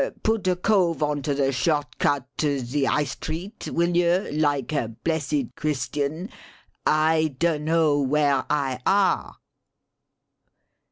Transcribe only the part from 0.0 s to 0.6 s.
Put a